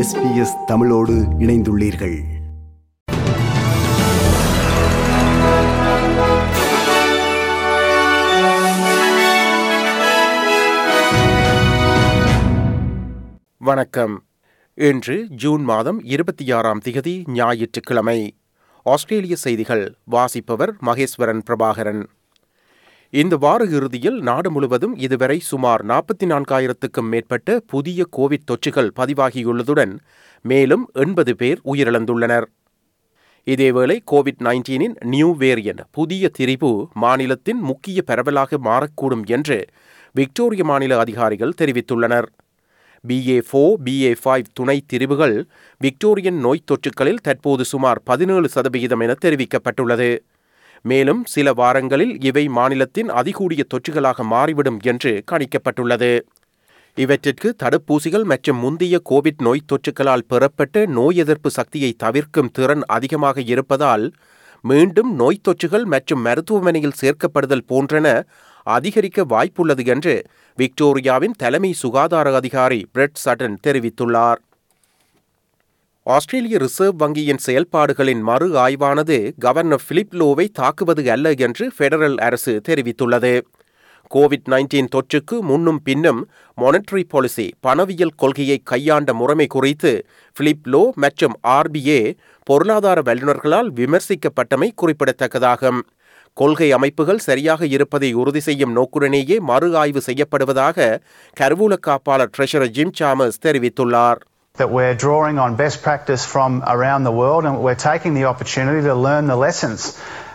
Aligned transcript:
SBS 0.00 0.64
தமிழோடு 0.66 1.12
இணைந்துள்ளீர்கள். 1.12 2.18
வணக்கம். 13.58 14.22
இன்று 14.74 15.26
ஜூன் 15.28 15.62
மாதம் 15.62 16.04
இருபத்தி 16.04 16.52
ஆறாம் 16.52 16.80
திகதி 16.84 17.30
ஞாயிற்றுக்கிழமை. 17.30 18.36
ஆஸ்திரேலிய 18.82 19.36
செய்திகள் 19.36 19.94
வாசிப்பவர் 20.04 20.74
மகேஸ்வரன் 20.86 21.42
பிரபாகரன். 21.46 22.06
இந்த 23.12 23.36
வார 23.36 23.64
இறுதியில் 23.64 24.18
நாடு 24.20 24.50
முழுவதும் 24.50 24.92
இதுவரை 24.96 25.36
சுமார் 25.40 25.82
நாற்பத்தி 25.86 26.24
நான்காயிரத்துக்கும் 26.24 27.08
மேற்பட்ட 27.12 27.56
புதிய 27.66 28.06
கோவிட் 28.16 28.46
தொற்றுகள் 28.50 28.90
பதிவாகியுள்ளதுடன் 28.98 29.94
மேலும் 30.44 30.84
எண்பது 30.92 31.36
பேர் 31.36 31.60
உயிரிழந்துள்ளனர். 31.64 32.46
இதேவேளை 33.46 33.96
கோவிட் 34.10 34.40
நைன்டீனின் 34.46 34.94
நியூ 35.04 35.36
வேரியன்ட் 35.38 35.82
புதிய 35.90 36.30
திரிபு 36.38 36.70
மாநிலத்தின் 36.94 37.60
முக்கிய 37.60 38.02
பரவலாக 38.02 38.58
மாறக்கூடும் 38.68 39.26
என்று 39.26 39.58
விக்டோரிய 40.12 40.64
மாநில 40.64 40.98
அதிகாரிகள் 40.98 41.58
தெரிவித்துள்ளனர். 41.60 42.28
பிஏ 43.08 43.38
ஃபோர் 43.50 43.76
பிஏ 43.84 44.14
ஃபைவ் 44.24 44.50
துணை 44.52 44.80
திரிவுகள் 44.92 45.36
விக்டோரியன் 45.80 46.40
நோய் 46.46 46.68
தொற்றுக்களில் 46.70 47.24
தற்போது 47.26 47.64
சுமார் 47.64 48.00
பதினேழு 48.04 48.48
சதவிகிதம் 48.48 49.00
என 49.00 49.14
தெரிவிக்கப்பட்டுள்ளது. 49.24 50.10
மேலும் 50.84 51.22
சில 51.24 51.52
வாரங்களில் 51.52 52.14
இவை 52.24 52.44
மாநிலத்தின் 52.48 53.10
அதிகூடிய 53.10 53.62
தொற்றுகளாக 53.72 54.24
மாறிவிடும் 54.24 54.80
என்று 54.82 55.12
கணிக்கப்பட்டுள்ளது. 55.30 56.12
இவற்றிற்கு 56.96 57.48
தடுப்பூசிகள் 57.62 58.24
மற்றும் 58.24 58.58
முந்தைய 58.58 58.96
கோவிட் 59.10 59.42
நோய் 59.42 59.68
தொற்றுக்களால் 59.72 60.28
பெறப்பட்ட 60.28 60.86
நோய் 60.86 61.16
எதிர்ப்பு 61.16 61.50
சக்தியை 61.50 61.92
தவிர்க்கும் 61.92 62.52
திறன் 62.52 62.84
அதிகமாக 62.86 63.40
இருப்பதால் 63.40 64.06
மீண்டும் 64.64 65.10
நோய் 65.14 65.44
தொற்றுகள் 65.48 65.84
மற்றும் 65.84 66.20
மருத்துவமனையில் 66.20 66.98
சேர்க்கப்படுதல் 67.00 67.68
போன்றன 67.68 68.06
அதிகரிக்க 68.66 69.24
வாய்ப்புள்ளது 69.24 69.84
என்று 69.86 70.14
விக்டோரியாவின் 70.58 71.36
தலைமை 71.36 71.72
சுகாதார 71.72 72.34
அதிகாரி 72.34 72.80
பிரெட் 72.92 73.20
சட்டன் 73.24 73.56
தெரிவித்துள்ளார். 73.66 74.40
ஆஸ்திரேலிய 76.06 76.58
ரிசர்வ் 76.58 77.00
வங்கியின் 77.02 77.40
செயல்பாடுகளின் 77.46 78.22
மறு 78.28 78.46
ஆய்வானது 78.58 79.16
கவர்னர் 79.38 79.82
பிலிப் 79.88 80.14
லோவை 80.20 80.46
தாக்குவது 80.52 81.02
அல்ல 81.10 81.32
என்று 81.46 81.64
ஃபெடரல் 81.78 82.16
அரசு 82.26 82.52
தெரிவித்துள்ளது. 82.68 83.32
கோவிட் 84.14 84.48
நைன்டீன் 84.52 84.88
தொற்றுக்கு 84.94 85.36
முன்னும் 85.40 85.80
பின்னும் 85.82 86.20
மானிட்டரி 86.58 87.04
பாலிசி 87.08 87.46
பணவியல் 87.66 88.14
கொள்கையை 88.16 88.58
கையாண்ட 88.64 89.14
முறைமை 89.14 89.46
குறித்து 89.46 89.92
பிலிப் 90.36 90.64
லோ 90.72 90.82
மற்றும் 90.94 91.36
ஆர்பிஏ 91.48 92.00
பொருளாதார 92.46 93.02
வல்லுநர்களால் 93.10 93.70
விமர்சிக்கப்பட்டமை 93.80 94.70
குறிப்பிடத்தக்கதாகும். 94.82 95.80
கொள்கை 96.36 96.70
அமைப்புகள் 96.72 97.22
சரியாக 97.28 97.66
இருப்பதை 97.66 98.12
உறுதி 98.12 98.40
செய்யும் 98.40 98.74
நோக்குடனேயே 98.76 99.38
மறு 99.52 99.70
ஆய்வு 99.76 100.02
செய்யப்படுவதாக 100.06 100.98
கருவூல 101.36 101.76
காப்பாளர் 101.86 102.34
ட்ரெஷரர் 102.38 102.74
ஜிம் 102.78 102.96
சாமஸ் 103.00 103.40
தெரிவித்துள்ளார். 103.46 104.20
That 104.60 104.70
we're 104.70 104.96
drawing 104.96 105.36
on 105.38 105.56
best 105.56 105.78
practice 105.82 106.24
from 106.26 106.50
around 106.68 107.02
the 107.04 107.14
world 107.14 107.44
and 107.44 107.54
we're 107.58 107.82
taking 107.84 108.14
the 108.14 108.24
opportunity 108.24 108.82
to 108.84 108.94
learn 109.06 109.26
the 109.26 109.38
lessons 109.38 109.80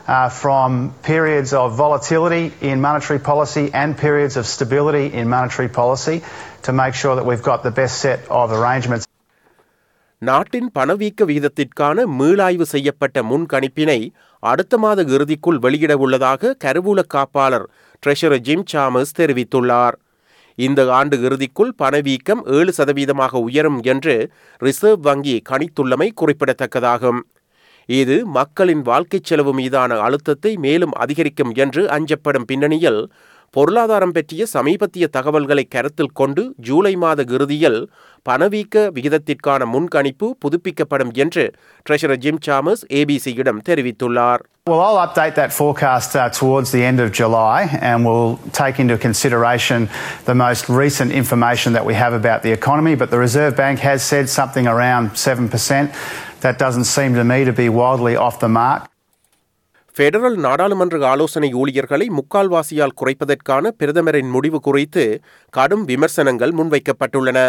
uh, 0.08 0.30
from 0.34 0.70
periods 1.04 1.52
of 1.54 1.68
volatility 1.78 2.44
in 2.62 2.82
monetary 2.82 3.20
policy 3.22 3.66
and 3.74 3.98
periods 3.98 4.36
of 4.38 4.46
stability 4.48 5.06
in 5.14 5.28
monetary 5.30 5.70
policy 5.82 6.18
to 6.64 6.72
make 6.74 6.94
sure 6.94 7.16
that 7.16 7.26
we've 7.26 7.44
got 7.44 7.62
the 7.64 7.76
best 7.82 7.98
set 8.00 8.20
of 8.34 8.48
arrangements. 8.52 9.06
நாட்டின் 10.22 10.70
பணவீக்க 10.78 11.26
விகிதத்திற்கான 11.26 12.06
மீளாய்வு 12.20 12.66
செய்யப்பட்ட 12.66 13.24
முன்கணிப்பினை 13.24 14.00
அடுத்த 14.44 14.78
மாத 14.78 15.04
இறுதிக்குள் 15.16 15.60
வெளியிட 15.60 15.94
உள்ளதாக 15.98 16.56
கருவூல 16.64 17.00
காப்பாளர் 17.14 17.66
ட்ரெஷரர் 18.04 18.44
ஜிம் 18.48 18.66
சாமஸ் 18.74 19.16
தெரிவித்துள்ளார் 19.20 19.96
இந்த 20.56 20.92
ஆண்டு 20.92 21.18
இறுதிக்குள் 21.18 21.72
பணவீக்கம் 21.76 22.46
ஏழு 22.46 22.74
சதவீதமாக 22.78 23.42
உயரும் 23.42 23.82
என்று 23.84 24.32
ரிசர்வ் 24.58 25.02
வங்கி 25.02 25.42
கணித்துள்ளமை 25.50 26.10
குறிப்பிடத்தக்கதாகும். 26.16 27.20
இது 27.90 28.26
மக்களின் 28.26 28.82
வாழ்க்கைச் 28.82 29.24
செலவு 29.24 29.54
மீதான 29.54 30.00
அழுத்தத்தை 30.00 30.58
மேலும் 30.58 30.92
அதிகரிக்கும் 30.92 31.52
என்று 31.54 31.86
அஞ்சப்படும் 31.86 32.46
பின்னணியில் 32.46 33.12
பொருளாதாரம் 33.54 34.12
பற்றிய 34.12 34.46
சமீபத்திய 34.54 35.08
தகவல்களை 35.08 35.64
கருத்தில் 35.68 36.14
கொண்டு 36.14 36.44
ஜூலை 36.68 36.94
மாத 36.96 37.24
இறுதியில் 37.36 37.80
பணவீக்க 38.26 38.92
விகிதத்திற்கான 38.96 39.66
முன்கணிப்பு 39.66 40.28
புதுப்பிக்கப்படும் 40.44 41.14
என்று 41.16 41.46
ட்ரெஷரர் 41.90 42.22
ஜிம் 42.26 42.44
சாமஸ் 42.48 42.84
ஏபிசியிடம் 43.02 43.64
தெரிவித்துள்ளார் 43.70 44.44
Well, 44.68 44.80
I'll 44.82 44.98
update 44.98 45.36
that 45.36 45.54
forecast 45.54 46.16
uh, 46.16 46.22
towards 46.32 46.72
the 46.72 46.84
end 46.84 47.00
of 47.00 47.12
July 47.12 47.58
and 47.82 48.04
we'll 48.04 48.32
take 48.52 48.80
into 48.80 48.98
consideration 48.98 49.80
the 50.26 50.34
most 50.36 50.64
recent 50.70 51.12
information 51.12 51.74
that 51.74 51.86
we 51.86 51.94
have 51.94 52.14
about 52.14 52.42
the 52.42 52.52
economy. 52.52 52.96
But 52.96 53.12
the 53.12 53.20
Reserve 53.20 53.56
Bank 53.56 53.78
has 53.82 54.02
said 54.04 54.28
something 54.30 54.66
around 54.66 55.06
7%. 55.26 55.94
That 56.42 56.58
doesn't 56.58 56.86
seem 56.86 57.14
to 57.14 57.24
me 57.24 57.40
to 57.46 57.54
be 57.54 57.70
wildly 57.72 58.16
off 58.18 58.40
the 58.40 58.50
mark. 58.52 58.82
Federal 59.98 60.38
நாடாளுமன்ற 60.46 60.96
ஆலோசனை 61.08 61.50
ஊழியர்களை 61.54 62.06
முக்கால்வாசியால் 62.18 62.98
குறைப்பதற்கான 63.02 63.70
பிரதமரின் 63.80 64.30
முடிவு 64.30 64.60
குறித்து 64.60 65.04
கடும் 65.50 65.86
விமர்சனங்கள் 65.86 66.54
முன்வைக்கப்பட்டுள்ளன. 66.60 67.40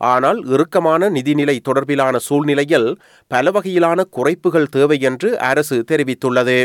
ஆனால் 0.00 0.38
இறுக்கமான 0.44 1.10
நிதிநிலை 1.10 1.56
தொடர்பிலான 1.68 2.16
சூழ்நிலையில் 2.26 2.86
பல 3.26 3.50
வகையிலான 3.50 4.04
குறைப்புகள் 4.16 4.70
தேவை 4.70 4.98
என்று 5.00 5.30
அரசு 5.50 5.78
தெரிவித்துள்ளது. 5.90 6.58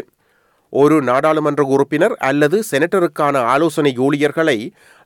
ஒரு 0.75 0.95
நாடாளுமன்ற 1.01 1.63
உறுப்பினர் 1.73 2.15
அல்லது 2.19 2.57
செனட்டருக்கான 2.71 3.41
ஆலோசனை 3.53 3.91
ஊழியர்களை 3.97 4.57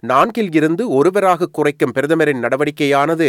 நான்கில் 0.04 0.52
இருந்து 0.52 0.84
ஒருவராக 0.90 1.50
குறைக்கும் 1.58 1.94
பிரதமரின் 1.98 2.44
நடவடிக்கையானது 2.46 3.28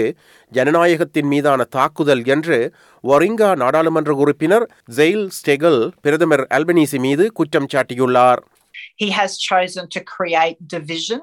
ஜனநாயகத்தின் 0.52 1.28
மீதான 1.32 1.66
தாக்குதல் 1.76 2.24
என்று 2.26 2.58
ஒரிங்கா 3.04 3.50
நாடாளுமன்ற 3.64 4.14
உறுப்பினர் 4.22 4.66
ஜெயில் 4.96 5.26
ஸ்டெகல் 5.38 5.80
பிரதமர் 6.00 6.44
அல்பனீசி 6.58 7.00
மீது 7.08 7.26
குற்றம் 7.32 7.70
சாட்டியுள்ளார் 7.74 8.42
he 8.96 9.08
has 9.10 9.38
chosen 9.40 9.84
to 9.88 10.00
create 10.06 10.58
division 10.68 11.20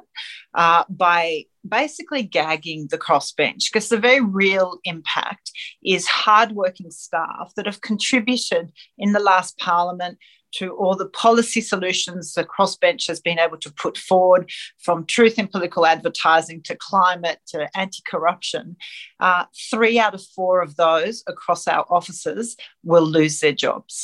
uh, 0.56 0.82
by 0.98 1.22
basically 1.68 2.24
gagging 2.36 2.82
the 2.88 2.98
crossbench 2.98 3.64
because 3.68 3.90
the 3.90 4.00
very 4.00 4.24
real 4.36 4.70
impact 4.86 5.46
is 5.86 6.08
hardworking 6.18 6.92
staff 6.98 7.48
that 7.56 7.66
have 7.66 7.82
contributed 7.82 8.66
in 9.00 9.12
the 9.12 9.20
last 9.22 9.54
parliament 9.60 10.18
to 10.54 10.72
all 10.74 10.96
the 10.96 11.08
policy 11.08 11.62
solutions 11.62 12.34
the 12.34 12.44
crossbench 12.46 13.08
has 13.08 13.20
been 13.20 13.40
able 13.40 13.58
to 13.58 13.72
put 13.74 13.98
forward, 14.00 14.50
from 14.80 15.06
truth 15.06 15.38
in 15.38 15.48
political 15.48 15.86
advertising 15.86 16.62
to 16.64 16.76
climate 16.78 17.40
to 17.48 17.68
anti 17.76 18.02
corruption. 18.12 18.76
Uh, 19.20 19.46
three 19.72 20.00
out 20.00 20.14
of 20.14 20.24
four 20.38 20.62
of 20.62 20.76
those 20.76 21.24
across 21.28 21.68
our 21.68 21.86
offices 21.90 22.56
will 22.84 23.08
lose 23.18 23.40
their 23.40 23.58
jobs. 23.66 23.96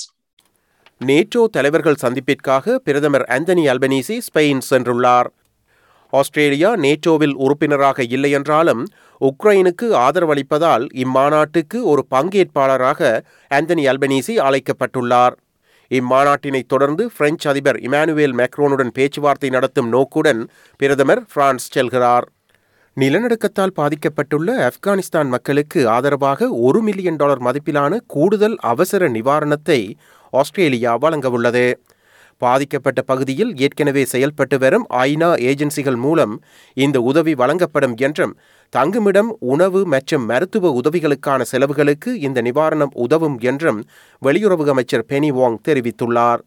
NATO 1.01 1.41
தலைவர்கள் 1.55 2.01
சந்திப்பிற்காக 2.01 2.75
பிரதமர் 2.79 3.25
Anthony 3.35 3.63
Albanese 3.71 4.17
Spain 4.27 4.61
சென்றுள்ளார் 4.69 5.29
Australia 6.13 6.71
நேட்டோவில் 6.75 7.33
உறுப்பினராக 7.35 8.03
இல்லையென்றாலும் 8.15 8.83
உக்ரைனுக்கு 9.21 9.87
ஆதரவளிப்பதால் 10.05 10.85
இம்மாநாட்டுக்கு 11.03 11.79
ஒரு 11.91 12.03
பங்கேற்பாளராக 12.15 13.01
Anthony 13.51 13.85
Albanese 13.91 14.35
அழைக்கப்பட்டுள்ளார் 14.47 15.35
இம்மாநாட்டினை 15.97 16.61
தொடர்ந்து 16.73 17.03
பிரெஞ்சு 17.17 17.45
அதிபர் 17.49 17.79
இமானுவேல் 17.87 18.35
மேக்ரோனுடன் 18.39 18.91
பேச்சுவார்த்தை 18.97 19.49
நடத்தும் 19.49 19.89
நோக்குடன் 19.95 20.41
பிரதமர் 20.79 21.23
பிரான்ஸ் 21.33 21.67
செல்கிறார். 21.75 22.25
நிலநடுக்கத்தால் 22.97 23.75
பாதிக்கப்பட்டுள்ள 23.79 24.49
ஆப்கானிஸ்தான் 24.67 25.29
மக்களுக்கு 25.35 25.79
ஆதரவாக 25.89 26.49
ஒரு 26.67 26.81
மில்லியன் 26.81 27.15
டாலர் 27.15 27.41
மதிப்பிலான 27.41 27.99
கூடுதல் 28.07 28.57
அவசர 28.71 29.09
நிவாரணத்தை 29.09 29.79
ஆஸ்திரேலியா 30.33 30.93
வழங்கவுள்ளது. 30.97 31.65
பாதிக்கப்பட்ட 32.41 32.99
பகுதியில் 33.01 33.51
ஏற்கனவே 33.65 34.03
செயல்பட்டு 34.13 34.57
வரும் 34.59 34.85
ஐநா 35.03 35.29
ஏஜென்சிகள் 35.49 35.99
மூலம் 36.05 36.33
இந்த 36.77 36.97
உதவி 37.09 37.33
வழங்கப்படும் 37.41 37.95
என்றும் 38.05 38.33
தங்குமிடம் 38.75 39.29
உணவு 39.39 39.85
மற்றும் 39.85 40.23
மருத்துவ 40.25 40.69
உதவிகளுக்கான 40.81 41.41
செலவுகளுக்கு 41.41 42.11
இந்த 42.19 42.41
நிவாரணம் 42.41 42.93
உதவும் 42.93 43.39
என்றும் 43.39 43.79
வெளியுறவு 44.25 44.65
அமைச்சர் 44.69 45.05
பெனி 45.09 45.29
வாங் 45.39 45.57
தெரிவித்துள்ளார். 45.67 46.41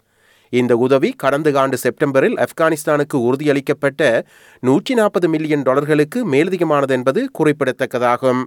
இந்த 0.48 0.76
உதவி 0.76 1.10
கடந்த 1.16 1.52
ஆண்டு 1.60 1.76
செப்டம்பரில் 1.76 2.36
ஆப்கானிஸ்தானுக்கு 2.44 3.16
உறுதியளிக்கப்பட்ட 3.28 4.00
நூற்றி 4.60 4.94
நாற்பது 4.94 5.28
மில்லியன் 5.28 5.62
டாலர்களுக்கு 5.62 6.20
மேலதிகமானது 6.32 6.94
என்பது 6.98 7.30
குறிப்பிடத்தக்கதாகும். 7.38 8.42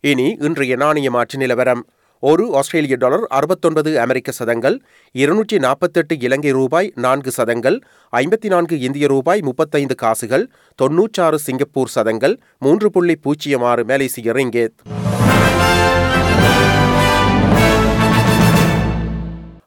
இனி 0.00 0.36
இன்றைய 0.40 0.76
நாணய 0.76 1.10
மாற்று 1.10 1.38
நிலவரம். 1.38 1.82
ஒரு 2.22 2.56
ஆஸ்திரேலிய 2.56 2.96
டாலர் 2.96 3.26
அறுபத்தொன்பது 3.30 4.00
அமெரிக்க 4.00 4.30
சதங்கள் 4.30 4.80
இருநூற்றி 5.12 5.58
நாற்பத்தெட்டு 5.58 6.18
இலங்கை 6.18 6.50
ரூபாய் 6.50 6.92
நான்கு 6.94 7.30
சதங்கள் 7.30 7.78
ஐம்பத்தி 8.12 8.48
நான்கு 8.48 8.78
இந்திய 8.80 9.06
ரூபாய் 9.06 9.40
முப்பத்தைந்து 9.40 9.94
காசுகள் 9.94 10.50
தொன்னூற்றாறு 10.74 11.38
சிங்கப்பூர் 11.38 11.88
சதங்கள் 11.88 12.38
மூன்று 12.58 12.90
புள்ளி 12.90 13.16
பூஜ்ஜியம் 13.16 13.62
ஆறு 13.62 13.84
மலேசிய 13.84 14.32
ரிங்கேத். 14.32 14.76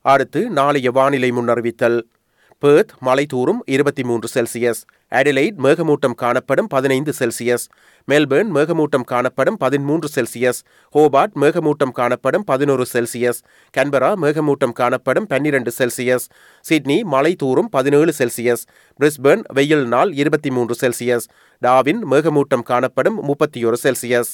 அடுத்து 0.01 0.49
நாளைய 0.49 0.91
வானிலை 0.91 1.31
முன்னறிவித்தல். 1.31 1.99
பேர்த் 2.63 2.91
மலைதூறும் 3.05 3.57
இருபத்தி 3.65 4.03
மூன்று 4.03 4.27
செல்சியஸ் 4.33 4.81
அடிலைட் 5.11 5.57
மேகமூட்டம் 5.57 6.13
காணப்படும் 6.13 6.67
பதினைந்து 6.67 7.11
செல்சியஸ் 7.19 7.65
மெல்பர்ன் 8.07 8.51
மேகமூட்டம் 8.51 9.03
காணப்படும் 9.03 9.57
பதிமூன்று 9.57 10.07
செல்சியஸ் 10.15 10.59
ஹோபார்ட் 10.95 11.35
மேகமூட்டம் 11.35 11.91
காணப்படும் 11.91 12.43
பதினோரு 12.43 12.85
செல்சியஸ் 12.93 13.39
கன்பரா 13.73 14.11
மேகமூட்டம் 14.15 14.71
காணப்படும் 14.71 15.27
பன்னிரண்டு 15.27 15.73
செல்சியஸ் 15.77 16.27
சிட்னி 16.65 16.97
மலை 17.05 17.33
தூரும் 17.35 17.69
பதினேழு 17.69 18.13
செல்சியஸ் 18.17 18.63
பிரிஸ்பர்ன் 18.99 19.43
வெயில் 19.53 19.85
நாள் 19.87 20.13
இருபத்தி 20.13 20.51
மூன்று 20.51 20.77
செல்சியஸ் 20.81 21.27
டாவின் 21.61 22.01
மேகமூட்டம் 22.05 22.63
காணப்படும் 22.63 23.19
முப்பத்தி 23.23 23.61
ஒரு 23.65 23.79
செல்சியஸ் 23.83 24.33